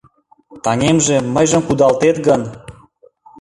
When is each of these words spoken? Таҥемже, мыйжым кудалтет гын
Таҥемже, 0.63 1.17
мыйжым 1.33 1.61
кудалтет 1.67 2.17
гын 2.27 2.41